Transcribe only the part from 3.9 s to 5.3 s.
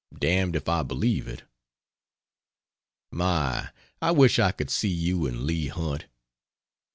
I wish I could see you